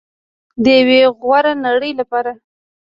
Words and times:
د 0.63 0.65
یوې 0.77 0.99
غوره 1.21 1.53
نړۍ 1.65 1.91
لپاره. 1.99 2.31